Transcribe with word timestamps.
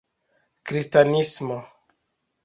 kristanismo 0.65 1.57